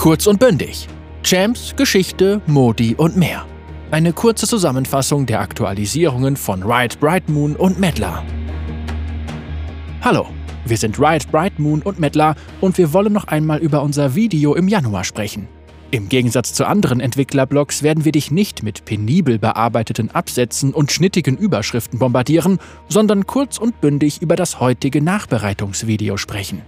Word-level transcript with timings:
Kurz 0.00 0.26
und 0.26 0.40
bündig. 0.40 0.88
Champs, 1.22 1.76
Geschichte, 1.76 2.40
Modi 2.46 2.94
und 2.94 3.18
mehr. 3.18 3.44
Eine 3.90 4.14
kurze 4.14 4.46
Zusammenfassung 4.46 5.26
der 5.26 5.42
Aktualisierungen 5.42 6.38
von 6.38 6.62
Riot 6.62 6.98
Bright 7.00 7.28
Moon 7.28 7.54
und 7.54 7.78
Medlar. 7.78 8.24
Hallo, 10.00 10.28
wir 10.64 10.78
sind 10.78 10.98
Riot 10.98 11.30
Bright 11.30 11.58
Moon 11.58 11.82
und 11.82 12.00
Medlar 12.00 12.34
und 12.62 12.78
wir 12.78 12.94
wollen 12.94 13.12
noch 13.12 13.24
einmal 13.26 13.58
über 13.58 13.82
unser 13.82 14.14
Video 14.14 14.54
im 14.54 14.68
Januar 14.68 15.04
sprechen. 15.04 15.48
Im 15.90 16.08
Gegensatz 16.08 16.54
zu 16.54 16.66
anderen 16.66 17.00
Entwicklerblogs 17.00 17.82
werden 17.82 18.06
wir 18.06 18.12
dich 18.12 18.30
nicht 18.30 18.62
mit 18.62 18.86
penibel 18.86 19.38
bearbeiteten 19.38 20.10
Absätzen 20.12 20.72
und 20.72 20.90
schnittigen 20.90 21.36
Überschriften 21.36 21.98
bombardieren, 21.98 22.58
sondern 22.88 23.26
kurz 23.26 23.58
und 23.58 23.82
bündig 23.82 24.22
über 24.22 24.36
das 24.36 24.60
heutige 24.60 25.02
Nachbereitungsvideo 25.02 26.16
sprechen. 26.16 26.62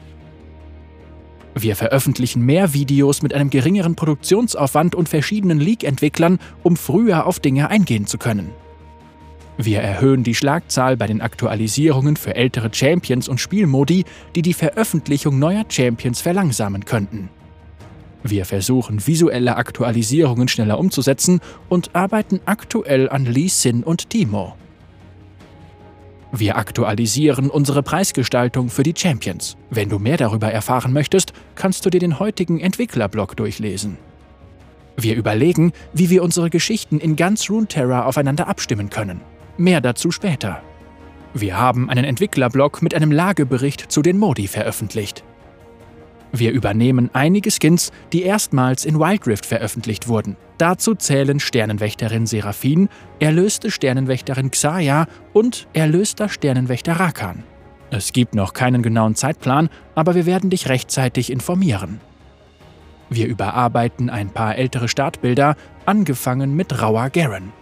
Wir 1.55 1.77
veröffentlichen 1.77 2.45
mehr 2.45 2.73
Videos 2.73 3.23
mit 3.23 3.35
einem 3.35 3.51
geringeren 3.51 3.95
Produktionsaufwand 3.95 4.95
und 4.95 5.09
verschiedenen 5.09 5.61
League-Entwicklern, 5.61 6.39
um 6.63 6.77
früher 6.77 7.27
auf 7.27 7.41
Dinge 7.41 7.69
eingehen 7.69 8.07
zu 8.07 8.17
können. 8.17 8.51
Wir 9.59 9.81
erhöhen 9.81 10.25
die 10.25 10.35
Schlagzahl 10.35 10.97
bei 10.97 11.07
den 11.07 11.21
Aktualisierungen 11.21 12.17
für 12.17 12.35
ältere 12.35 12.71
Champions 12.73 13.29
und 13.29 13.39
Spielmodi, 13.39 14.05
die 14.35 14.43
die 14.43 14.55
Veröffentlichung 14.55 15.39
neuer 15.39 15.65
Champions 15.69 16.23
verlangsamen 16.23 16.87
könnten. 16.87 17.29
Wir 18.23 18.47
versuchen 18.47 19.07
visuelle 19.07 19.57
Aktualisierungen 19.57 20.49
schneller 20.49 20.79
umzusetzen 20.79 21.41
und 21.69 21.95
arbeiten 21.95 22.41
aktuell 22.47 23.11
an 23.11 23.27
Lee 23.27 23.49
Sin 23.49 23.83
und 23.83 24.09
Timo. 24.11 24.55
Wir 26.35 26.57
aktualisieren 26.57 27.51
unsere 27.51 27.83
Preisgestaltung 27.83 28.71
für 28.71 28.83
die 28.83 28.95
Champions. 28.97 29.59
Wenn 29.69 29.91
du 29.91 29.99
mehr 29.99 30.17
darüber 30.17 30.51
erfahren 30.51 30.95
möchtest, 30.95 31.35
kannst 31.57 31.85
du 31.85 31.91
dir 31.91 32.01
den 32.01 32.19
heutigen 32.19 32.59
Entwicklerblog 32.59 33.37
durchlesen. 33.37 33.99
Wir 34.97 35.15
überlegen, 35.17 35.73
wie 35.93 36.09
wir 36.09 36.23
unsere 36.23 36.49
Geschichten 36.49 37.01
in 37.01 37.17
ganz 37.17 37.51
Runeterra 37.51 38.07
aufeinander 38.07 38.49
abstimmen 38.49 38.89
können. 38.89 39.21
Mehr 39.59 39.83
dazu 39.83 40.11
später. 40.11 40.63
Wir 41.35 41.59
haben 41.59 41.91
einen 41.91 42.05
Entwicklerblog 42.05 42.81
mit 42.81 42.95
einem 42.95 43.13
Lagebericht 43.13 43.93
zu 43.93 44.01
den 44.01 44.19
Modi 44.19 44.49
veröffentlicht. 44.49 45.25
Wir 46.33 46.53
übernehmen 46.53 47.11
einige 47.13 47.51
Skins, 47.51 47.93
die 48.13 48.23
erstmals 48.23 48.87
in 48.87 48.99
Wild 48.99 49.27
Rift 49.27 49.45
veröffentlicht 49.45 50.09
wurden. 50.09 50.37
Dazu 50.57 50.95
zählen 50.95 51.41
Sternenwächterin 51.41 52.27
Seraphine, 52.27 52.89
erlöste 53.21 53.71
Sternenwächterin 53.71 54.51
Xayah 54.51 55.07
und 55.35 55.69
erlöster 55.75 56.31
Sternenwächter 56.31 56.95
Rakan. 56.95 57.45
Es 57.91 58.15
gibt 58.15 58.35
noch 58.35 58.55
keinen 58.55 58.83
genauen 58.83 59.15
Zeitplan, 59.15 59.69
aber 59.95 60.15
wir 60.15 60.25
werden 60.25 60.49
dich 60.49 60.71
rechtzeitig 60.71 61.31
informieren. 61.31 62.01
Wir 63.11 63.27
überarbeiten 63.27 64.09
ein 64.09 64.31
paar 64.31 64.57
ältere 64.57 64.89
Startbilder, 64.89 65.57
angefangen 65.85 66.57
mit 66.57 66.81
Rauer 66.81 67.11
Garen. 67.11 67.53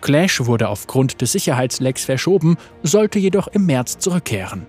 Clash 0.00 0.44
wurde 0.44 0.68
aufgrund 0.68 1.20
des 1.20 1.32
Sicherheitslecks 1.32 2.04
verschoben, 2.04 2.56
sollte 2.84 3.18
jedoch 3.18 3.48
im 3.48 3.66
März 3.66 3.98
zurückkehren. 3.98 4.66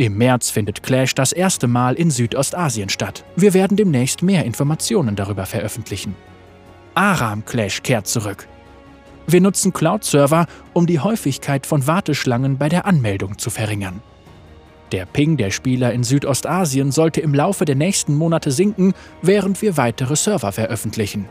Im 0.00 0.16
März 0.16 0.50
findet 0.50 0.84
Clash 0.84 1.16
das 1.16 1.32
erste 1.32 1.66
Mal 1.66 1.94
in 1.96 2.12
Südostasien 2.12 2.88
statt. 2.88 3.24
Wir 3.34 3.52
werden 3.52 3.76
demnächst 3.76 4.22
mehr 4.22 4.44
Informationen 4.44 5.16
darüber 5.16 5.44
veröffentlichen. 5.44 6.14
Aram 6.94 7.44
Clash 7.44 7.82
kehrt 7.82 8.06
zurück. 8.06 8.46
Wir 9.26 9.40
nutzen 9.40 9.72
Cloud-Server, 9.72 10.46
um 10.72 10.86
die 10.86 11.00
Häufigkeit 11.00 11.66
von 11.66 11.88
Warteschlangen 11.88 12.58
bei 12.58 12.68
der 12.68 12.86
Anmeldung 12.86 13.38
zu 13.38 13.50
verringern. 13.50 14.00
Der 14.92 15.04
Ping 15.04 15.36
der 15.36 15.50
Spieler 15.50 15.92
in 15.92 16.04
Südostasien 16.04 16.92
sollte 16.92 17.20
im 17.20 17.34
Laufe 17.34 17.64
der 17.64 17.74
nächsten 17.74 18.14
Monate 18.14 18.52
sinken, 18.52 18.94
während 19.20 19.60
wir 19.62 19.76
weitere 19.76 20.14
Server 20.14 20.52
veröffentlichen. 20.52 21.28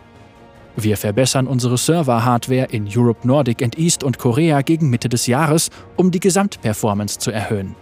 Wir 0.75 0.97
verbessern 0.97 1.47
unsere 1.47 1.77
Server-Hardware 1.77 2.67
in 2.69 2.85
Europe, 2.93 3.25
Nordic 3.25 3.63
and 3.63 3.79
East 3.79 4.03
und 4.03 4.19
Korea 4.19 4.61
gegen 4.61 4.89
Mitte 4.89 5.07
des 5.07 5.25
Jahres, 5.25 5.69
um 5.95 6.11
die 6.11 6.19
Gesamtperformance 6.19 7.17
zu 7.17 7.31
erhöhen. 7.31 7.77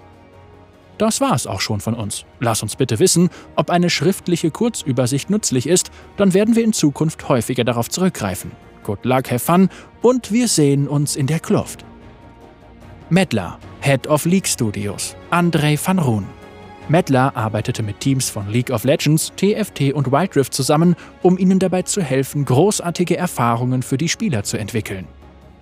Das 0.97 1.19
war 1.21 1.33
es 1.33 1.47
auch 1.47 1.61
schon 1.61 1.81
von 1.81 1.93
uns. 1.93 2.25
Lass 2.39 2.63
uns 2.63 2.75
bitte 2.75 2.99
wissen, 2.99 3.29
ob 3.55 3.69
eine 3.69 3.89
schriftliche 3.89 4.51
Kurzübersicht 4.51 5.29
nützlich 5.29 5.67
ist, 5.67 5.91
dann 6.17 6.33
werden 6.33 6.55
wir 6.55 6.63
in 6.63 6.73
Zukunft 6.73 7.27
häufiger 7.27 7.63
darauf 7.63 7.89
zurückgreifen. 7.89 8.51
Good 8.83 9.03
luck, 9.03 9.31
have 9.31 9.39
fun 9.39 9.69
und 10.01 10.31
wir 10.31 10.47
sehen 10.47 10.87
uns 10.87 11.15
in 11.15 11.27
der 11.27 11.39
Kluft. 11.39 11.83
Medlar, 13.09 13.59
Head 13.81 14.07
of 14.07 14.25
League 14.25 14.47
Studios, 14.47 15.15
André 15.31 15.79
van 15.83 15.99
Roon. 15.99 16.25
Medlar 16.87 17.35
arbeitete 17.35 17.81
mit 17.81 17.99
Teams 17.99 18.29
von 18.29 18.47
League 18.49 18.69
of 18.69 18.83
Legends, 18.83 19.33
TFT 19.35 19.93
und 19.93 20.11
Wild 20.11 20.35
Rift 20.35 20.53
zusammen, 20.53 20.95
um 21.23 21.37
ihnen 21.37 21.57
dabei 21.57 21.81
zu 21.81 22.01
helfen, 22.01 22.45
großartige 22.45 23.17
Erfahrungen 23.17 23.81
für 23.81 23.97
die 23.97 24.09
Spieler 24.09 24.43
zu 24.43 24.57
entwickeln. 24.57 25.07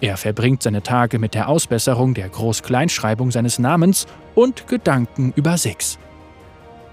Er 0.03 0.17
verbringt 0.17 0.61
seine 0.61 0.83
Tage 0.83 1.17
mit 1.17 1.33
der 1.33 1.47
Ausbesserung 1.47 2.13
der 2.13 2.27
Groß-Kleinschreibung 2.27 3.31
seines 3.31 3.57
Namens 3.57 4.05
und 4.35 4.67
Gedanken 4.67 5.31
über 5.37 5.57
Six. 5.57 5.97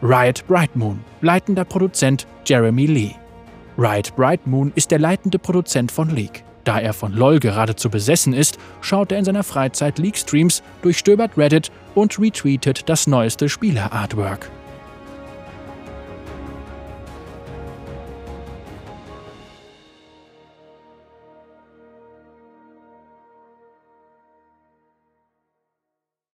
Riot 0.00 0.46
Brightmoon, 0.46 1.00
leitender 1.20 1.64
Produzent 1.64 2.28
Jeremy 2.46 2.86
Lee. 2.86 3.10
Riot 3.76 4.14
Brightmoon 4.14 4.70
ist 4.76 4.92
der 4.92 5.00
leitende 5.00 5.40
Produzent 5.40 5.90
von 5.90 6.10
League. 6.10 6.44
Da 6.62 6.78
er 6.78 6.92
von 6.92 7.12
LOL 7.12 7.40
geradezu 7.40 7.90
besessen 7.90 8.32
ist, 8.32 8.58
schaut 8.80 9.10
er 9.10 9.18
in 9.18 9.24
seiner 9.24 9.42
Freizeit 9.42 9.98
League-Streams, 9.98 10.62
durchstöbert 10.82 11.36
Reddit 11.36 11.72
und 11.96 12.16
retweetet 12.16 12.88
das 12.88 13.08
neueste 13.08 13.48
Spieler-Artwork. 13.48 14.48